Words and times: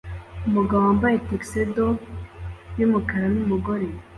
Umugabo 0.47 0.81
wambaye 0.87 1.17
tuxedo 1.27 1.85
yumukara 2.79 3.27
numugore 3.35 3.87